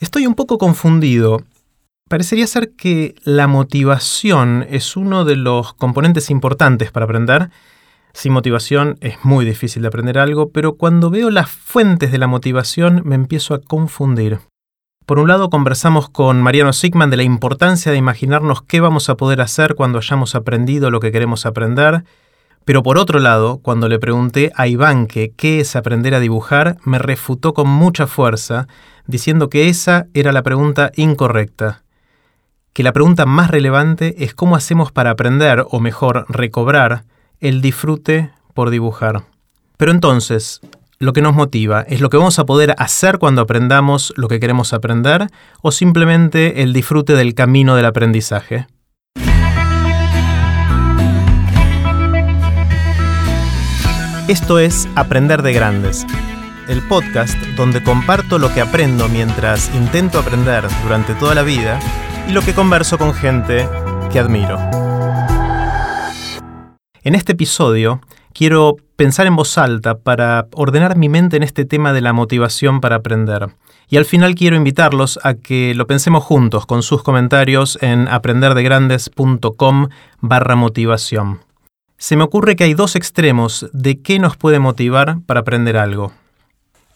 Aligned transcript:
Estoy 0.00 0.28
un 0.28 0.34
poco 0.34 0.58
confundido. 0.58 1.42
Parecería 2.08 2.46
ser 2.46 2.70
que 2.70 3.16
la 3.24 3.48
motivación 3.48 4.64
es 4.70 4.96
uno 4.96 5.24
de 5.24 5.34
los 5.34 5.74
componentes 5.74 6.30
importantes 6.30 6.92
para 6.92 7.04
aprender. 7.04 7.50
Sin 8.12 8.32
motivación 8.32 8.96
es 9.00 9.16
muy 9.24 9.44
difícil 9.44 9.82
de 9.82 9.88
aprender 9.88 10.18
algo, 10.18 10.50
pero 10.50 10.74
cuando 10.76 11.10
veo 11.10 11.30
las 11.30 11.50
fuentes 11.50 12.12
de 12.12 12.18
la 12.18 12.28
motivación 12.28 13.02
me 13.04 13.16
empiezo 13.16 13.54
a 13.54 13.60
confundir. 13.60 14.38
Por 15.04 15.18
un 15.18 15.28
lado, 15.28 15.50
conversamos 15.50 16.08
con 16.08 16.42
Mariano 16.42 16.72
Sigman 16.72 17.10
de 17.10 17.16
la 17.16 17.22
importancia 17.24 17.90
de 17.90 17.98
imaginarnos 17.98 18.62
qué 18.62 18.80
vamos 18.80 19.08
a 19.08 19.16
poder 19.16 19.40
hacer 19.40 19.74
cuando 19.74 19.98
hayamos 19.98 20.34
aprendido 20.34 20.90
lo 20.90 21.00
que 21.00 21.10
queremos 21.10 21.44
aprender, 21.44 22.04
pero 22.68 22.82
por 22.82 22.98
otro 22.98 23.18
lado, 23.18 23.60
cuando 23.62 23.88
le 23.88 23.98
pregunté 23.98 24.52
a 24.54 24.66
Iván 24.66 25.06
que 25.06 25.32
qué 25.34 25.60
es 25.60 25.74
aprender 25.74 26.14
a 26.14 26.20
dibujar, 26.20 26.76
me 26.84 26.98
refutó 26.98 27.54
con 27.54 27.66
mucha 27.66 28.06
fuerza, 28.06 28.68
diciendo 29.06 29.48
que 29.48 29.70
esa 29.70 30.06
era 30.12 30.32
la 30.32 30.42
pregunta 30.42 30.92
incorrecta, 30.94 31.82
que 32.74 32.82
la 32.82 32.92
pregunta 32.92 33.24
más 33.24 33.50
relevante 33.50 34.22
es 34.22 34.34
cómo 34.34 34.54
hacemos 34.54 34.92
para 34.92 35.08
aprender, 35.08 35.64
o 35.70 35.80
mejor, 35.80 36.26
recobrar, 36.28 37.04
el 37.40 37.62
disfrute 37.62 38.32
por 38.52 38.68
dibujar. 38.68 39.22
Pero 39.78 39.90
entonces, 39.90 40.60
lo 40.98 41.14
que 41.14 41.22
nos 41.22 41.34
motiva 41.34 41.86
es 41.88 42.02
lo 42.02 42.10
que 42.10 42.18
vamos 42.18 42.38
a 42.38 42.44
poder 42.44 42.74
hacer 42.76 43.16
cuando 43.16 43.40
aprendamos 43.40 44.12
lo 44.14 44.28
que 44.28 44.40
queremos 44.40 44.74
aprender 44.74 45.28
o 45.62 45.72
simplemente 45.72 46.62
el 46.62 46.74
disfrute 46.74 47.14
del 47.14 47.32
camino 47.32 47.76
del 47.76 47.86
aprendizaje. 47.86 48.66
Esto 54.28 54.58
es 54.58 54.86
Aprender 54.94 55.40
de 55.40 55.54
Grandes, 55.54 56.06
el 56.68 56.86
podcast 56.86 57.34
donde 57.56 57.82
comparto 57.82 58.38
lo 58.38 58.52
que 58.52 58.60
aprendo 58.60 59.08
mientras 59.08 59.74
intento 59.74 60.18
aprender 60.18 60.66
durante 60.82 61.14
toda 61.14 61.34
la 61.34 61.42
vida 61.42 61.80
y 62.28 62.32
lo 62.32 62.42
que 62.42 62.52
converso 62.52 62.98
con 62.98 63.14
gente 63.14 63.66
que 64.12 64.18
admiro. 64.18 64.58
En 67.02 67.14
este 67.14 67.32
episodio 67.32 68.02
quiero 68.34 68.76
pensar 68.96 69.26
en 69.26 69.34
voz 69.34 69.56
alta 69.56 69.96
para 69.96 70.46
ordenar 70.52 70.98
mi 70.98 71.08
mente 71.08 71.38
en 71.38 71.42
este 71.42 71.64
tema 71.64 71.94
de 71.94 72.02
la 72.02 72.12
motivación 72.12 72.82
para 72.82 72.96
aprender. 72.96 73.48
Y 73.88 73.96
al 73.96 74.04
final 74.04 74.34
quiero 74.34 74.56
invitarlos 74.56 75.18
a 75.22 75.32
que 75.36 75.72
lo 75.74 75.86
pensemos 75.86 76.22
juntos 76.22 76.66
con 76.66 76.82
sus 76.82 77.02
comentarios 77.02 77.78
en 77.80 78.06
aprenderdegrandes.com 78.08 79.88
barra 80.20 80.54
motivación 80.54 81.47
se 81.98 82.16
me 82.16 82.22
ocurre 82.22 82.56
que 82.56 82.64
hay 82.64 82.74
dos 82.74 82.96
extremos 82.96 83.68
de 83.72 84.00
qué 84.00 84.18
nos 84.18 84.36
puede 84.36 84.60
motivar 84.60 85.18
para 85.26 85.40
aprender 85.40 85.76
algo. 85.76 86.12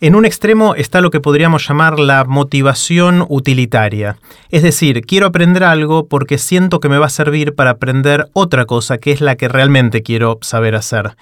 En 0.00 0.16
un 0.16 0.24
extremo 0.24 0.74
está 0.74 1.00
lo 1.00 1.10
que 1.10 1.20
podríamos 1.20 1.68
llamar 1.68 2.00
la 2.00 2.24
motivación 2.24 3.24
utilitaria. 3.28 4.16
Es 4.50 4.62
decir, 4.62 5.02
quiero 5.02 5.26
aprender 5.26 5.62
algo 5.62 6.08
porque 6.08 6.38
siento 6.38 6.80
que 6.80 6.88
me 6.88 6.98
va 6.98 7.06
a 7.06 7.10
servir 7.10 7.54
para 7.54 7.70
aprender 7.70 8.28
otra 8.32 8.64
cosa 8.64 8.98
que 8.98 9.12
es 9.12 9.20
la 9.20 9.36
que 9.36 9.48
realmente 9.48 10.02
quiero 10.02 10.38
saber 10.42 10.74
hacer. 10.74 11.16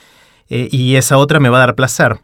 Eh, 0.49 0.69
y 0.73 0.97
esa 0.97 1.19
otra 1.19 1.41
me 1.41 1.51
va 1.51 1.59
a 1.59 1.67
dar 1.67 1.75
placer. 1.75 2.21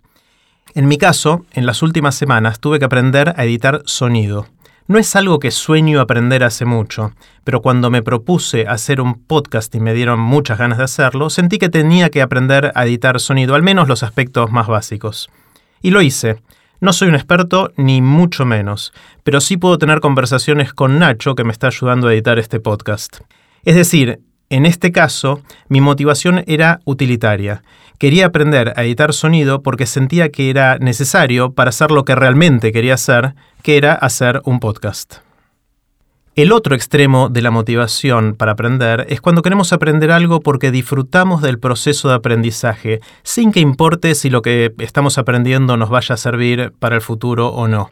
En 0.75 0.89
mi 0.89 0.99
caso, 0.99 1.45
en 1.53 1.67
las 1.67 1.83
últimas 1.83 2.15
semanas 2.15 2.61
tuve 2.61 2.79
que 2.79 2.85
aprender 2.87 3.35
a 3.37 3.45
editar 3.45 3.83
sonido. 3.85 4.47
No 4.89 4.99
es 4.99 5.17
algo 5.17 5.41
que 5.41 5.51
sueño 5.51 6.01
aprender 6.01 6.45
hace 6.45 6.65
mucho, 6.65 7.13
pero 7.43 7.61
cuando 7.61 7.91
me 7.91 8.03
propuse 8.03 8.69
hacer 8.69 9.01
un 9.01 9.15
podcast 9.15 9.75
y 9.75 9.81
me 9.81 9.95
dieron 9.95 10.21
muchas 10.21 10.59
ganas 10.59 10.79
de 10.79 10.85
hacerlo, 10.85 11.29
sentí 11.29 11.59
que 11.59 11.69
tenía 11.69 12.09
que 12.09 12.23
aprender 12.23 12.71
a 12.73 12.87
editar 12.87 13.19
sonido, 13.19 13.57
al 13.57 13.65
menos 13.65 13.89
los 13.89 14.05
aspectos 14.05 14.53
más 14.53 14.69
básicos. 14.69 15.29
Y 15.83 15.91
lo 15.91 16.03
hice. 16.03 16.37
No 16.81 16.93
soy 16.93 17.09
un 17.09 17.17
experto, 17.17 17.73
ni 17.77 18.01
mucho 18.01 18.45
menos, 18.45 18.93
pero 19.25 19.41
sí 19.41 19.57
puedo 19.57 19.77
tener 19.77 19.99
conversaciones 19.99 20.73
con 20.73 21.01
Nacho 21.01 21.35
que 21.35 21.43
me 21.43 21.51
está 21.51 21.67
ayudando 21.67 22.07
a 22.07 22.15
editar 22.15 22.39
este 22.39 22.61
podcast. 22.61 23.23
Es 23.65 23.75
decir, 23.75 24.21
en 24.51 24.67
este 24.67 24.93
caso, 24.93 25.41
mi 25.69 25.81
motivación 25.81 26.45
era 26.47 26.79
utilitaria. 26.85 27.65
Quería 27.99 28.27
aprender 28.27 28.75
a 28.77 28.85
editar 28.85 29.13
sonido 29.13 29.63
porque 29.63 29.87
sentía 29.87 30.31
que 30.31 30.51
era 30.51 30.79
necesario 30.79 31.53
para 31.53 31.71
hacer 31.71 31.91
lo 31.91 32.05
que 32.05 32.15
realmente 32.15 32.71
quería 32.71 32.95
hacer, 32.95 33.35
que 33.67 33.77
era 33.77 33.95
hacer 33.95 34.43
un 34.45 34.61
podcast. 34.61 35.17
El 36.37 36.53
otro 36.53 36.77
extremo 36.77 37.29
de 37.31 37.43
la 37.43 37.51
motivación 37.51 38.37
para 38.37 38.53
aprender 38.53 39.07
es 39.09 39.21
cuando 39.21 39.43
queremos 39.43 39.73
aprender 39.73 40.13
algo 40.13 40.39
porque 40.39 40.71
disfrutamos 40.71 41.43
del 41.43 41.59
proceso 41.59 42.09
de 42.09 42.15
aprendizaje, 42.15 43.01
sin 43.25 43.51
que 43.51 43.59
importe 43.59 44.15
si 44.15 44.31
lo 44.31 44.41
que 44.41 44.73
estamos 44.79 45.19
aprendiendo 45.19 45.77
nos 45.77 45.91
vaya 45.91 46.15
a 46.15 46.17
servir 46.17 46.75
para 46.79 46.95
el 46.95 47.01
futuro 47.01 47.49
o 47.49 47.67
no. 47.67 47.91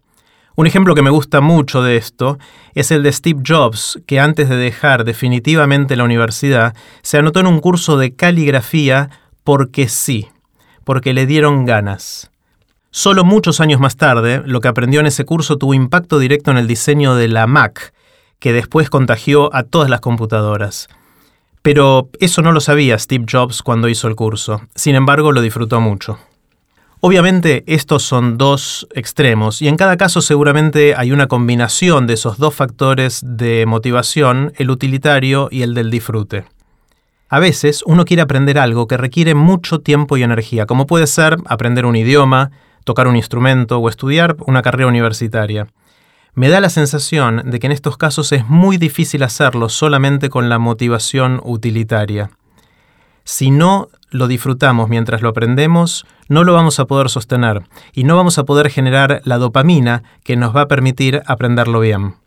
Un 0.55 0.69
ejemplo 0.69 0.95
que 0.95 1.03
me 1.03 1.11
gusta 1.11 1.41
mucho 1.41 1.83
de 1.83 1.97
esto 1.97 2.39
es 2.77 2.93
el 2.93 3.03
de 3.03 3.11
Steve 3.11 3.43
Jobs, 3.45 4.01
que 4.07 4.21
antes 4.21 4.49
de 4.49 4.57
dejar 4.57 5.03
definitivamente 5.05 5.97
la 5.97 6.05
universidad, 6.05 6.77
se 7.03 7.19
anotó 7.19 7.41
en 7.41 7.49
un 7.49 7.59
curso 7.59 7.99
de 7.99 8.15
caligrafía 8.15 9.11
porque 9.43 9.89
sí, 9.89 10.29
porque 10.85 11.15
le 11.15 11.27
dieron 11.27 11.65
ganas. 11.65 12.31
Solo 12.97 13.25
muchos 13.25 13.61
años 13.61 13.81
más 13.81 13.97
tarde, 13.97 14.41
lo 14.47 14.61
que 14.61 14.69
aprendió 14.69 15.01
en 15.01 15.07
ese 15.07 15.25
curso 15.25 15.59
tuvo 15.59 15.75
impacto 15.75 16.21
directo 16.21 16.53
en 16.53 16.59
el 16.59 16.69
diseño 16.69 17.17
de 17.17 17.27
la 17.27 17.49
Mac, 17.49 17.93
que 18.39 18.53
después 18.53 18.89
contagió 18.89 19.53
a 19.53 19.65
todas 19.65 19.91
las 19.91 19.99
computadoras. 19.99 20.87
Pero 21.61 22.09
eso 22.21 22.41
no 22.41 22.53
lo 22.53 22.61
sabía 22.61 22.97
Steve 22.97 23.27
Jobs 23.29 23.63
cuando 23.63 23.89
hizo 23.89 24.07
el 24.07 24.15
curso, 24.15 24.61
sin 24.77 24.95
embargo 24.95 25.33
lo 25.33 25.41
disfrutó 25.41 25.81
mucho. 25.81 26.21
Obviamente 27.01 27.65
estos 27.67 28.05
son 28.05 28.39
dos 28.39 28.87
extremos 28.95 29.61
y 29.61 29.67
en 29.67 29.77
cada 29.77 29.97
caso 29.97 30.21
seguramente 30.21 30.95
hay 30.97 31.11
una 31.11 31.27
combinación 31.27 32.07
de 32.07 32.15
esos 32.15 32.39
dos 32.39 32.55
factores 32.55 33.23
de 33.25 33.67
motivación, 33.67 34.53
el 34.57 34.71
utilitario 34.71 35.49
y 35.51 35.63
el 35.63 35.75
del 35.75 35.91
disfrute. 35.91 36.45
A 37.29 37.41
veces 37.41 37.83
uno 37.87 38.05
quiere 38.05 38.23
aprender 38.23 38.57
algo 38.57 38.87
que 38.87 38.97
requiere 38.97 39.35
mucho 39.35 39.81
tiempo 39.81 40.17
y 40.17 40.23
energía, 40.23 40.67
como 40.67 40.87
puede 40.87 41.09
ser 41.09 41.39
aprender 41.47 41.87
un 41.87 41.97
idioma, 41.97 42.53
tocar 42.85 43.09
un 43.09 43.17
instrumento 43.17 43.79
o 43.79 43.89
estudiar 43.89 44.37
una 44.47 44.63
carrera 44.63 44.89
universitaria. 44.89 45.67
Me 46.35 46.49
da 46.49 46.61
la 46.61 46.69
sensación 46.69 47.43
de 47.51 47.59
que 47.59 47.67
en 47.67 47.73
estos 47.73 47.97
casos 47.97 48.33
es 48.33 48.49
muy 48.49 48.77
difícil 48.77 49.23
hacerlo 49.23 49.69
solamente 49.69 50.31
con 50.31 50.49
la 50.49 50.59
motivación 50.59 51.41
utilitaria. 51.45 52.31
Si 53.25 53.51
no 53.51 53.89
lo 54.11 54.29
disfrutamos 54.29 54.89
mientras 54.89 55.23
lo 55.23 55.31
aprendemos, 55.31 56.07
no 56.29 56.45
lo 56.45 56.53
vamos 56.53 56.79
a 56.79 56.87
poder 56.87 57.09
sostener 57.09 57.63
y 57.93 58.05
no 58.05 58.17
vamos 58.17 58.39
a 58.39 58.45
poder 58.45 58.71
generar 58.71 59.23
la 59.25 59.39
dopamina 59.39 60.03
que 60.25 60.37
nos 60.37 60.55
va 60.55 60.63
a 60.63 60.69
permitir 60.69 61.23
aprenderlo 61.27 61.81
bien. 61.81 62.24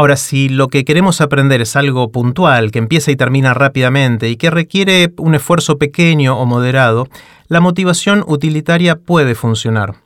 Ahora, 0.00 0.16
si 0.16 0.48
lo 0.48 0.68
que 0.68 0.86
queremos 0.86 1.20
aprender 1.20 1.60
es 1.60 1.76
algo 1.76 2.10
puntual, 2.10 2.70
que 2.70 2.78
empieza 2.78 3.10
y 3.10 3.16
termina 3.16 3.52
rápidamente 3.52 4.30
y 4.30 4.36
que 4.36 4.48
requiere 4.48 5.12
un 5.18 5.34
esfuerzo 5.34 5.76
pequeño 5.76 6.38
o 6.38 6.46
moderado, 6.46 7.06
la 7.48 7.60
motivación 7.60 8.24
utilitaria 8.26 8.96
puede 8.96 9.34
funcionar. 9.34 9.96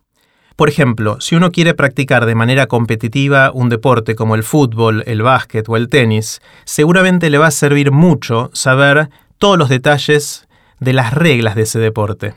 Por 0.56 0.68
ejemplo, 0.68 1.20
si 1.20 1.36
uno 1.36 1.52
quiere 1.52 1.74
practicar 1.74 2.26
de 2.26 2.34
manera 2.34 2.66
competitiva 2.66 3.52
un 3.54 3.68
deporte 3.68 4.16
como 4.16 4.34
el 4.34 4.42
fútbol, 4.42 5.04
el 5.06 5.22
básquet 5.22 5.68
o 5.68 5.76
el 5.76 5.88
tenis, 5.88 6.40
seguramente 6.64 7.30
le 7.30 7.38
va 7.38 7.46
a 7.46 7.52
servir 7.52 7.92
mucho 7.92 8.50
saber 8.52 9.10
todos 9.38 9.56
los 9.56 9.68
detalles 9.68 10.48
de 10.80 10.92
las 10.92 11.14
reglas 11.14 11.54
de 11.54 11.62
ese 11.62 11.78
deporte. 11.78 12.34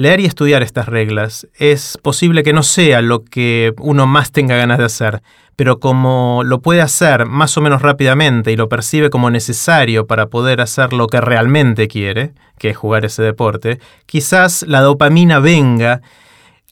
Leer 0.00 0.20
y 0.20 0.24
estudiar 0.24 0.62
estas 0.62 0.88
reglas 0.88 1.46
es 1.58 1.98
posible 1.98 2.42
que 2.42 2.54
no 2.54 2.62
sea 2.62 3.02
lo 3.02 3.22
que 3.22 3.74
uno 3.76 4.06
más 4.06 4.32
tenga 4.32 4.56
ganas 4.56 4.78
de 4.78 4.84
hacer, 4.84 5.20
pero 5.56 5.78
como 5.78 6.40
lo 6.42 6.62
puede 6.62 6.80
hacer 6.80 7.26
más 7.26 7.58
o 7.58 7.60
menos 7.60 7.82
rápidamente 7.82 8.50
y 8.50 8.56
lo 8.56 8.70
percibe 8.70 9.10
como 9.10 9.28
necesario 9.28 10.06
para 10.06 10.28
poder 10.28 10.62
hacer 10.62 10.94
lo 10.94 11.06
que 11.06 11.20
realmente 11.20 11.86
quiere, 11.86 12.32
que 12.58 12.70
es 12.70 12.78
jugar 12.78 13.04
ese 13.04 13.22
deporte, 13.22 13.78
quizás 14.06 14.64
la 14.66 14.80
dopamina 14.80 15.38
venga 15.38 16.00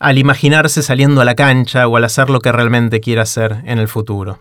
al 0.00 0.16
imaginarse 0.16 0.82
saliendo 0.82 1.20
a 1.20 1.26
la 1.26 1.34
cancha 1.34 1.86
o 1.86 1.98
al 1.98 2.04
hacer 2.04 2.30
lo 2.30 2.40
que 2.40 2.50
realmente 2.50 3.00
quiere 3.00 3.20
hacer 3.20 3.58
en 3.66 3.78
el 3.78 3.88
futuro. 3.88 4.38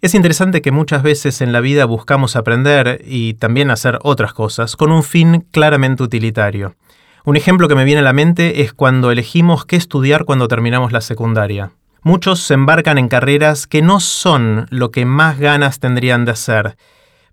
Es 0.00 0.14
interesante 0.14 0.62
que 0.62 0.70
muchas 0.70 1.02
veces 1.02 1.40
en 1.40 1.50
la 1.50 1.58
vida 1.58 1.84
buscamos 1.86 2.36
aprender 2.36 3.02
y 3.04 3.34
también 3.34 3.72
hacer 3.72 3.98
otras 4.02 4.34
cosas 4.34 4.76
con 4.76 4.92
un 4.92 5.02
fin 5.02 5.44
claramente 5.50 6.04
utilitario. 6.04 6.76
Un 7.24 7.36
ejemplo 7.36 7.68
que 7.68 7.76
me 7.76 7.84
viene 7.84 8.00
a 8.00 8.04
la 8.04 8.12
mente 8.12 8.62
es 8.62 8.72
cuando 8.72 9.12
elegimos 9.12 9.64
qué 9.64 9.76
estudiar 9.76 10.24
cuando 10.24 10.48
terminamos 10.48 10.90
la 10.90 11.00
secundaria. 11.00 11.70
Muchos 12.02 12.40
se 12.40 12.54
embarcan 12.54 12.98
en 12.98 13.08
carreras 13.08 13.68
que 13.68 13.80
no 13.80 14.00
son 14.00 14.66
lo 14.70 14.90
que 14.90 15.04
más 15.04 15.38
ganas 15.38 15.78
tendrían 15.78 16.24
de 16.24 16.32
hacer, 16.32 16.76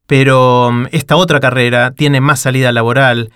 pero 0.05 0.71
mm, 0.71 0.87
esta 0.91 1.15
otra 1.15 1.39
carrera 1.39 1.91
tiene 1.91 2.21
más 2.21 2.39
salida 2.39 2.71
laboral 2.71 3.31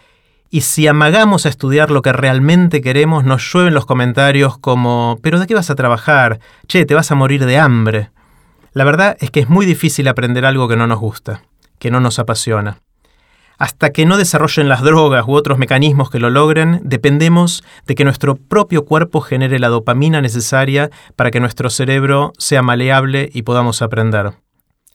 y 0.51 0.61
si 0.61 0.85
amagamos 0.85 1.47
a 1.47 1.49
estudiar 1.49 1.89
lo 1.89 2.03
que 2.03 2.13
realmente 2.13 2.81
queremos, 2.81 3.23
nos 3.23 3.41
llueven 3.51 3.73
los 3.73 3.87
comentarios 3.87 4.59
como, 4.59 5.17
¿pero 5.23 5.39
de 5.39 5.47
qué 5.47 5.55
vas 5.55 5.71
a 5.71 5.75
trabajar? 5.75 6.39
Che, 6.67 6.85
te 6.85 6.93
vas 6.93 7.11
a 7.11 7.15
morir 7.15 7.47
de 7.47 7.57
hambre. 7.57 8.11
La 8.73 8.83
verdad 8.83 9.17
es 9.19 9.31
que 9.31 9.39
es 9.39 9.49
muy 9.49 9.65
difícil 9.65 10.07
aprender 10.07 10.45
algo 10.45 10.67
que 10.67 10.75
no 10.75 10.85
nos 10.85 10.99
gusta, 10.99 11.41
que 11.79 11.89
no 11.89 11.99
nos 11.99 12.19
apasiona. 12.19 12.77
Hasta 13.63 13.91
que 13.91 14.05
no 14.05 14.17
desarrollen 14.17 14.67
las 14.67 14.81
drogas 14.81 15.23
u 15.25 15.35
otros 15.35 15.57
mecanismos 15.57 16.09
que 16.09 16.19
lo 16.19 16.29
logren, 16.29 16.81
dependemos 16.83 17.63
de 17.87 17.95
que 17.95 18.03
nuestro 18.03 18.35
propio 18.35 18.83
cuerpo 18.83 19.21
genere 19.21 19.57
la 19.57 19.69
dopamina 19.69 20.19
necesaria 20.19 20.89
para 21.15 21.31
que 21.31 21.39
nuestro 21.39 21.69
cerebro 21.69 22.33
sea 22.37 22.61
maleable 22.61 23.29
y 23.31 23.43
podamos 23.43 23.81
aprender. 23.81 24.33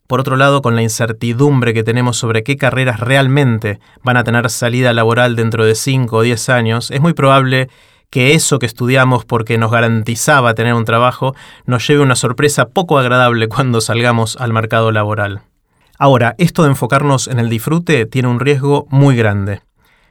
Por 0.06 0.20
otro 0.20 0.36
lado, 0.36 0.60
con 0.60 0.76
la 0.76 0.82
incertidumbre 0.82 1.72
que 1.72 1.82
tenemos 1.82 2.18
sobre 2.18 2.42
qué 2.42 2.58
carreras 2.58 3.00
realmente 3.00 3.80
van 4.02 4.18
a 4.18 4.24
tener 4.24 4.50
salida 4.50 4.92
laboral 4.92 5.34
dentro 5.34 5.64
de 5.64 5.74
5 5.74 6.14
o 6.14 6.20
10 6.20 6.50
años, 6.50 6.90
es 6.90 7.00
muy 7.00 7.14
probable 7.14 7.70
que 8.10 8.34
eso 8.34 8.58
que 8.58 8.66
estudiamos 8.66 9.24
porque 9.24 9.56
nos 9.56 9.70
garantizaba 9.70 10.52
tener 10.52 10.74
un 10.74 10.84
trabajo 10.84 11.34
nos 11.64 11.88
lleve 11.88 12.02
una 12.02 12.16
sorpresa 12.16 12.68
poco 12.68 12.98
agradable 12.98 13.48
cuando 13.48 13.80
salgamos 13.80 14.36
al 14.36 14.52
mercado 14.52 14.92
laboral. 14.92 15.47
Ahora, 15.98 16.36
esto 16.38 16.62
de 16.62 16.68
enfocarnos 16.68 17.26
en 17.26 17.40
el 17.40 17.48
disfrute 17.48 18.06
tiene 18.06 18.28
un 18.28 18.38
riesgo 18.38 18.86
muy 18.88 19.16
grande. 19.16 19.62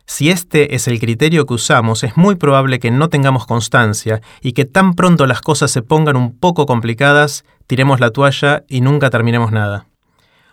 Si 0.06 0.30
este 0.30 0.76
es 0.76 0.88
el 0.90 1.00
criterio 1.00 1.46
que 1.46 1.54
usamos, 1.54 2.04
es 2.04 2.18
muy 2.18 2.36
probable 2.36 2.80
que 2.80 2.92
no 2.92 3.08
tengamos 3.08 3.46
constancia 3.46 4.22
y 4.42 4.52
que 4.52 4.66
tan 4.66 4.96
pronto 4.96 5.26
las 5.28 5.42
cosas 5.42 5.72
se 5.72 5.82
pongan 5.82 6.18
un 6.18 6.38
poco 6.38 6.66
complicadas, 6.66 7.46
tiremos 7.68 8.02
la 8.02 8.12
toalla 8.12 8.64
y 8.68 8.82
nunca 8.82 9.10
terminemos 9.10 9.52
nada. 9.54 9.88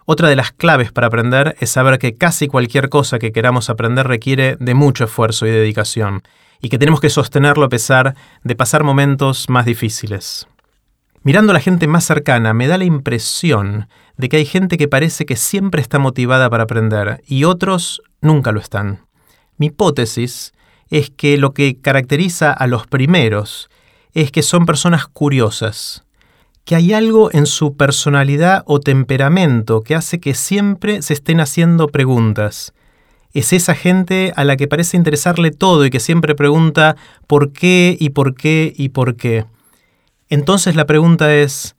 Otra 0.06 0.28
de 0.28 0.36
las 0.36 0.52
claves 0.52 0.92
para 0.92 1.08
aprender 1.08 1.56
es 1.58 1.70
saber 1.70 1.98
que 1.98 2.14
casi 2.14 2.46
cualquier 2.46 2.88
cosa 2.88 3.18
que 3.18 3.32
queramos 3.32 3.70
aprender 3.70 4.06
requiere 4.06 4.56
de 4.60 4.74
mucho 4.74 5.04
esfuerzo 5.04 5.46
y 5.46 5.50
dedicación, 5.50 6.22
y 6.60 6.68
que 6.68 6.78
tenemos 6.78 7.00
que 7.00 7.10
sostenerlo 7.10 7.64
a 7.64 7.70
pesar 7.70 8.14
de 8.42 8.54
pasar 8.54 8.84
momentos 8.84 9.48
más 9.48 9.66
difíciles. 9.66 10.46
Mirando 11.22 11.52
a 11.52 11.54
la 11.54 11.60
gente 11.60 11.86
más 11.86 12.04
cercana, 12.04 12.52
me 12.52 12.66
da 12.68 12.76
la 12.76 12.84
impresión 12.84 13.88
de 14.16 14.28
que 14.28 14.36
hay 14.36 14.44
gente 14.44 14.78
que 14.78 14.88
parece 14.88 15.26
que 15.26 15.36
siempre 15.36 15.80
está 15.80 15.98
motivada 15.98 16.48
para 16.50 16.64
aprender 16.64 17.22
y 17.26 17.44
otros 17.44 18.02
nunca 18.20 18.52
lo 18.52 18.60
están. 18.60 19.00
Mi 19.56 19.66
hipótesis 19.66 20.52
es 20.90 21.10
que 21.10 21.36
lo 21.36 21.52
que 21.52 21.80
caracteriza 21.80 22.52
a 22.52 22.66
los 22.66 22.86
primeros 22.86 23.70
es 24.12 24.30
que 24.30 24.42
son 24.42 24.66
personas 24.66 25.06
curiosas, 25.06 26.04
que 26.64 26.76
hay 26.76 26.92
algo 26.92 27.32
en 27.32 27.46
su 27.46 27.76
personalidad 27.76 28.62
o 28.66 28.80
temperamento 28.80 29.82
que 29.82 29.94
hace 29.94 30.20
que 30.20 30.34
siempre 30.34 31.02
se 31.02 31.14
estén 31.14 31.40
haciendo 31.40 31.88
preguntas, 31.88 32.72
es 33.34 33.52
esa 33.52 33.74
gente 33.74 34.32
a 34.36 34.44
la 34.44 34.56
que 34.56 34.68
parece 34.68 34.96
interesarle 34.96 35.50
todo 35.50 35.84
y 35.84 35.90
que 35.90 35.98
siempre 35.98 36.36
pregunta 36.36 36.96
por 37.26 37.52
qué 37.52 37.96
y 37.98 38.10
por 38.10 38.36
qué 38.36 38.72
y 38.76 38.90
por 38.90 39.16
qué. 39.16 39.44
Entonces 40.28 40.76
la 40.76 40.86
pregunta 40.86 41.34
es, 41.34 41.74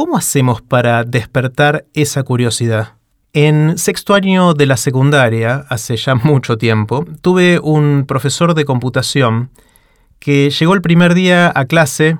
¿cómo 0.00 0.16
hacemos 0.16 0.62
para 0.62 1.04
despertar 1.04 1.84
esa 1.92 2.22
curiosidad? 2.22 2.94
En 3.34 3.76
sexto 3.76 4.14
año 4.14 4.54
de 4.54 4.64
la 4.64 4.78
secundaria, 4.78 5.66
hace 5.68 5.94
ya 5.98 6.14
mucho 6.24 6.56
tiempo, 6.56 7.04
tuve 7.20 7.60
un 7.60 8.06
profesor 8.08 8.54
de 8.54 8.64
computación 8.64 9.50
que 10.18 10.48
llegó 10.48 10.72
el 10.72 10.80
primer 10.80 11.12
día 11.12 11.52
a 11.54 11.66
clase 11.66 12.16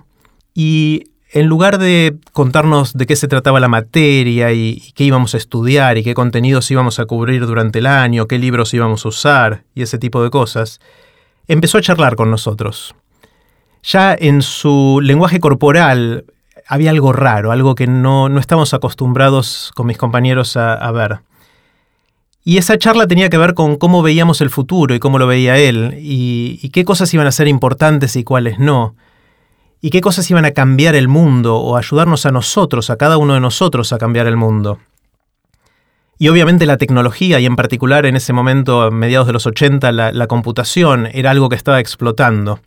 y 0.53 1.05
en 1.32 1.47
lugar 1.47 1.79
de 1.79 2.19
contarnos 2.32 2.93
de 2.93 3.06
qué 3.06 3.17
se 3.17 3.29
trataba 3.29 3.61
la 3.61 3.69
materia 3.69 4.53
y, 4.53 4.93
qué 4.94 5.05
íbamos 5.05 5.32
a 5.32 5.38
estudiar 5.38 5.97
y 5.97 6.05
qué 6.05 6.12
contenidos 6.12 6.71
íbamos 6.71 6.99
a 6.99 7.06
cubrir 7.06 7.47
durante 7.47 7.79
el 7.79 7.87
año, 7.87 8.27
qué 8.27 8.38
libros 8.38 8.75
íbamos 8.75 9.06
a 9.06 9.09
usar 9.09 9.65
y 9.75 9.81
ese 9.81 9.97
tipo 9.97 10.23
de 10.23 10.29
cosas, 10.29 10.81
empezó 11.49 11.79
a 11.79 11.81
charlar 11.81 12.15
con 12.15 12.31
nosotros. 12.31 12.94
Ya 13.82 14.15
en 14.15 14.43
su 14.43 15.00
lenguaje 15.03 15.41
corporal 15.41 16.27
había 16.70 16.90
algo 16.90 17.12
raro, 17.12 17.52
algo 17.52 17.75
que 17.75 17.87
no, 17.87 18.28
no 18.28 18.40
estamos 18.40 18.72
acostumbrados 18.72 19.72
con 19.75 19.87
mis 19.87 19.99
compañeros 19.99 20.56
a, 20.56 20.90
ver. 20.93 21.20
Y 22.44 22.56
esa 22.56 22.78
charla 22.78 23.06
tenía 23.06 23.28
que 23.28 23.37
ver 23.37 23.55
con 23.55 23.76
cómo 23.76 24.02
veíamos 24.02 24.40
el 24.40 24.49
futuro 24.49 24.94
y 24.94 24.99
cómo 24.99 25.19
lo 25.19 25.26
veía 25.26 25.58
él, 25.58 25.99
y 26.00 26.70
qué 26.70 26.84
cosas 26.84 27.12
iban 27.12 27.26
a 27.26 27.32
ser 27.32 27.49
importantes 27.49 28.17
y 28.17 28.25
cuáles 28.25 28.58
no 28.58 28.94
y 29.81 29.90
qué 29.90 30.00
cosas 30.00 30.31
iban 30.31 30.44
a 30.44 30.52
cambiar 30.52 30.94
el 30.94 31.08
mundo 31.08 31.56
o 31.56 31.76
ayudarnos 31.76 32.26
a 32.26 32.31
nosotros, 32.31 32.90
a 32.90 32.96
cada 32.96 33.17
uno 33.17 33.34
de 33.34 33.40
nosotros, 33.40 33.93
a 33.93 33.99
cambiar 33.99 34.26
el 34.26 34.37
mundo. 34.37 34.78
Y 36.19 36.28
obviamente 36.28 36.67
la 36.67 36.76
tecnología, 36.76 37.40
y 37.40 37.46
en 37.46 37.56
particular 37.56 38.05
en 38.05 38.14
ese 38.14 38.34
momento, 38.34 38.82
a 38.82 38.90
mediados 38.90 39.26
de 39.26 39.32
los 39.32 39.46
80, 39.46 39.90
la, 39.90 40.26
computación 40.26 41.08
era 41.12 41.31
algo 41.31 41.49
que 41.49 41.56
estaba 41.56 41.81
explotando. 41.81 42.61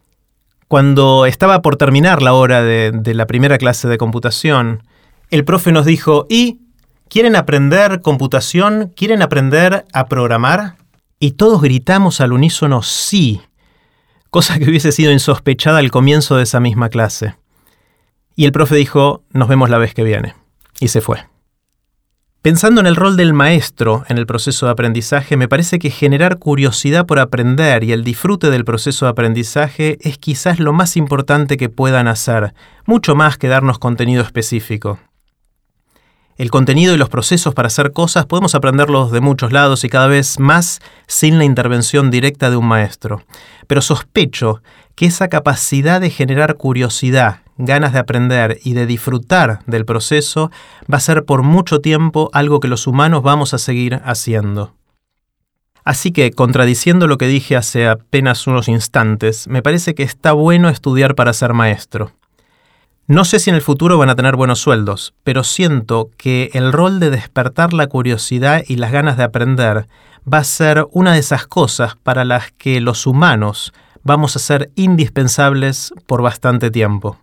Cuando 0.68 1.26
estaba 1.26 1.62
por 1.62 1.76
terminar 1.76 2.22
la 2.22 2.34
hora 2.34 2.64
de, 2.64 3.14
la 3.14 3.28
primera 3.28 3.58
clase 3.58 3.88
de 3.88 3.98
computación, 3.98 4.84
el 5.30 5.46
profe 5.46 5.72
nos 5.72 5.86
dijo, 5.86 6.26
¿y 6.30 6.60
quieren 7.10 7.36
aprender 7.36 8.02
computación? 8.02 8.92
¿Quieren 8.96 9.22
aprender 9.22 9.86
a 9.94 10.06
programar? 10.08 10.76
Y 11.20 11.32
todos 11.32 11.62
gritamos 11.62 12.22
al 12.22 12.34
unísono 12.34 12.82
sí 12.82 13.42
cosa 14.34 14.58
que 14.58 14.68
hubiese 14.68 14.92
sido 14.92 15.12
insospechada 15.12 15.78
al 15.78 15.92
comienzo 15.92 16.38
de 16.38 16.44
esa 16.44 16.60
misma 16.60 16.90
clase. 16.90 17.36
Y 18.36 18.46
el 18.46 18.52
profe 18.52 18.76
dijo, 18.76 19.24
nos 19.30 19.48
vemos 19.48 19.70
la 19.70 19.78
vez 19.78 19.94
que 19.94 20.04
viene. 20.04 20.34
Y 20.80 20.88
se 20.88 21.02
fue. 21.02 21.24
Pensando 22.44 22.82
en 22.82 22.88
el 22.88 22.98
rol 22.98 23.16
del 23.16 23.32
maestro 23.32 24.04
en 24.10 24.18
el 24.18 24.26
proceso 24.26 24.66
de 24.66 24.74
aprendizaje, 24.74 25.38
me 25.38 25.48
parece 25.48 25.80
que 25.80 25.90
generar 25.90 26.40
curiosidad 26.40 27.06
por 27.06 27.20
aprender 27.20 27.86
y 27.86 27.94
el 27.94 28.04
disfrute 28.04 28.50
del 28.50 28.66
proceso 28.66 29.06
de 29.06 29.12
aprendizaje 29.12 29.98
es 30.02 30.18
quizás 30.18 30.60
lo 30.60 30.74
más 30.74 30.98
importante 30.98 31.56
que 31.56 31.70
puedan 31.70 32.10
hacer, 32.10 32.54
mucho 32.86 33.16
más 33.16 33.38
que 33.38 33.48
darnos 33.48 33.80
contenido 33.80 34.22
específico. 34.22 35.00
El 36.36 36.52
contenido 36.52 36.94
y 36.94 36.98
los 36.98 37.08
procesos 37.08 37.54
para 37.54 37.68
hacer 37.68 37.94
cosas 37.94 38.26
podemos 38.26 38.56
aprenderlos 38.56 39.14
de 39.14 39.22
muchos 39.22 39.54
lados 39.54 39.86
y 39.86 39.90
cada 39.90 40.08
vez 40.08 40.38
más 40.38 40.82
sin 41.08 41.38
la 41.38 41.46
intervención 41.46 42.12
directa 42.12 42.50
de 42.50 42.58
un 42.58 42.66
maestro. 42.66 43.22
Pero 43.68 43.82
sospecho 43.82 44.62
que 44.96 45.06
esa 45.06 45.28
capacidad 45.28 46.00
de 46.02 46.10
generar 46.10 46.56
curiosidad, 46.56 47.42
ganas 47.58 47.94
de 47.94 48.00
aprender 48.00 48.60
y 48.64 48.74
de 48.74 48.86
disfrutar 48.86 49.60
del 49.66 49.86
proceso 49.86 50.52
va 50.92 50.98
a 50.98 51.02
ser 51.02 51.26
por 51.26 51.44
mucho 51.44 51.80
tiempo 51.80 52.30
algo 52.34 52.60
que 52.60 52.68
los 52.68 52.88
humanos 52.88 53.24
vamos 53.24 53.54
a 53.54 53.58
seguir 53.58 54.02
haciendo. 54.04 54.74
Así 55.84 56.12
que, 56.12 56.32
contradiciendo 56.32 57.08
lo 57.08 57.18
que 57.18 57.28
dije 57.28 57.58
hace 57.58 57.88
apenas 57.88 58.48
unos 58.48 58.70
instantes, 58.70 59.48
me 59.48 59.62
parece 59.62 59.96
que 59.96 60.04
está 60.04 60.32
bueno 60.32 60.70
estudiar 60.70 61.14
para 61.14 61.34
ser 61.34 61.54
maestro. 61.54 62.14
No 63.06 63.26
sé 63.26 63.40
si 63.40 63.50
en 63.50 63.58
el 63.58 63.62
futuro 63.62 63.98
van 63.98 64.10
a 64.10 64.16
tener 64.16 64.38
buenos 64.38 64.60
sueldos, 64.60 65.14
pero 65.26 65.44
siento 65.44 66.10
que 66.16 66.50
el 66.54 66.72
rol 66.72 67.02
de 67.02 67.10
despertar 67.10 67.74
la 67.74 67.88
curiosidad 67.88 68.64
y 68.66 68.78
las 68.78 68.94
ganas 68.94 69.18
de 69.18 69.24
aprender 69.24 69.90
va 70.32 70.38
a 70.38 70.44
ser 70.46 70.88
una 70.92 71.12
de 71.12 71.20
esas 71.20 71.46
cosas 71.46 71.98
para 72.02 72.24
las 72.24 72.54
que 72.54 72.80
los 72.80 73.06
humanos 73.06 73.74
vamos 74.04 74.36
a 74.36 74.40
ser 74.40 74.72
indispensables 74.76 75.94
por 76.06 76.22
bastante 76.22 76.70
tiempo. 76.72 77.18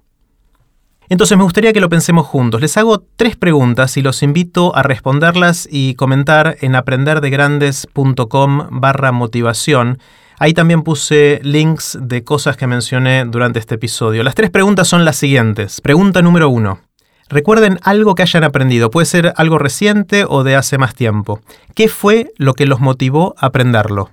Entonces 1.08 1.36
me 1.36 1.44
gustaría 1.44 1.72
que 1.72 1.80
lo 1.80 1.88
pensemos 1.88 2.26
juntos. 2.26 2.60
Les 2.60 2.76
hago 2.76 3.04
tres 3.16 3.36
preguntas 3.36 3.96
y 3.96 4.02
los 4.02 4.22
invito 4.22 4.76
a 4.76 4.82
responderlas 4.82 5.68
y 5.70 5.94
comentar 5.94 6.56
en 6.60 6.76
aprenderdegrandes.com 6.76 8.68
barra 8.70 9.12
motivación 9.12 9.99
Ahí 10.42 10.54
también 10.54 10.82
puse 10.82 11.38
links 11.42 11.99
de 12.00 12.25
cosas 12.25 12.56
que 12.56 12.66
mencioné 12.66 13.26
durante 13.26 13.58
este 13.58 13.75
episodio. 13.75 14.22
Las 14.22 14.34
tres 14.34 14.49
preguntas 14.49 14.88
son 14.88 15.04
las 15.04 15.16
siguientes. 15.16 15.82
Pregunta 15.82 16.22
número 16.22 16.49
uno. 16.49 16.80
Recuerden 17.28 17.78
algo 17.82 18.14
que 18.14 18.22
hayan 18.22 18.42
aprendido. 18.42 18.90
Puede 18.90 19.04
ser 19.04 19.34
algo 19.37 19.58
reciente 19.58 20.25
o 20.26 20.42
de 20.42 20.56
hace 20.56 20.78
más 20.78 20.94
tiempo. 20.94 21.40
¿Qué 21.75 21.88
fue 21.88 22.32
lo 22.38 22.54
que 22.54 22.64
los 22.64 22.80
motivó 22.80 23.34
a 23.37 23.46
aprenderlo? 23.49 24.12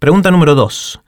Pregunta 0.00 0.32
número 0.32 0.56
dos. 0.56 1.00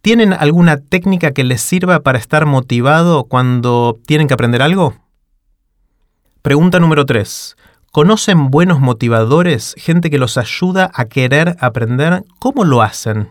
¿Tienen 0.00 0.32
alguna 0.32 0.78
técnica 0.78 1.32
que 1.32 1.44
les 1.44 1.60
sirva 1.60 2.00
para 2.00 2.18
estar 2.18 2.46
motivado 2.46 3.24
cuando 3.24 3.98
tienen 4.06 4.28
que 4.28 4.34
aprender 4.34 4.62
algo? 4.62 4.94
Pregunta 6.42 6.78
número 6.78 7.04
3. 7.04 7.56
¿Conocen 7.90 8.50
buenos 8.50 8.80
motivadores, 8.80 9.74
gente 9.76 10.08
que 10.08 10.18
los 10.18 10.38
ayuda 10.38 10.88
a 10.94 11.06
querer 11.06 11.56
aprender? 11.58 12.22
¿Cómo 12.38 12.64
lo 12.64 12.82
hacen? 12.82 13.30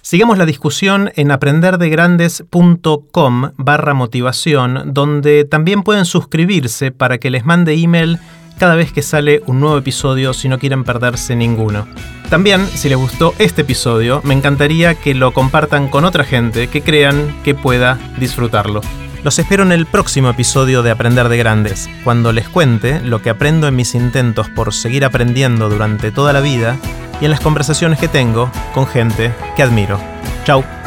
Sigamos 0.00 0.38
la 0.38 0.46
discusión 0.46 1.10
en 1.16 1.32
aprenderdegrandes.com 1.32 3.50
barra 3.56 3.94
motivación, 3.94 4.94
donde 4.94 5.44
también 5.44 5.82
pueden 5.82 6.04
suscribirse 6.04 6.92
para 6.92 7.18
que 7.18 7.30
les 7.30 7.44
mande 7.44 7.74
email 7.74 8.20
cada 8.58 8.74
vez 8.74 8.92
que 8.92 9.02
sale 9.02 9.42
un 9.46 9.60
nuevo 9.60 9.78
episodio 9.78 10.34
si 10.34 10.48
no 10.48 10.58
quieren 10.58 10.84
perderse 10.84 11.34
ninguno. 11.36 11.88
También, 12.28 12.66
si 12.66 12.88
les 12.88 12.98
gustó 12.98 13.34
este 13.38 13.62
episodio, 13.62 14.20
me 14.24 14.34
encantaría 14.34 14.94
que 14.94 15.14
lo 15.14 15.32
compartan 15.32 15.88
con 15.88 16.04
otra 16.04 16.24
gente 16.24 16.68
que 16.68 16.82
crean 16.82 17.34
que 17.42 17.54
pueda 17.54 17.98
disfrutarlo. 18.18 18.82
Los 19.24 19.38
espero 19.38 19.62
en 19.62 19.72
el 19.72 19.86
próximo 19.86 20.30
episodio 20.30 20.82
de 20.82 20.90
Aprender 20.90 21.28
de 21.28 21.38
Grandes, 21.38 21.88
cuando 22.04 22.32
les 22.32 22.48
cuente 22.48 23.00
lo 23.00 23.20
que 23.20 23.30
aprendo 23.30 23.66
en 23.66 23.76
mis 23.76 23.94
intentos 23.94 24.48
por 24.50 24.72
seguir 24.72 25.04
aprendiendo 25.04 25.68
durante 25.68 26.12
toda 26.12 26.32
la 26.32 26.40
vida 26.40 26.76
y 27.20 27.24
en 27.24 27.30
las 27.30 27.40
conversaciones 27.40 27.98
que 27.98 28.08
tengo 28.08 28.50
con 28.74 28.86
gente 28.86 29.32
que 29.56 29.62
admiro. 29.62 29.98
Chao. 30.44 30.77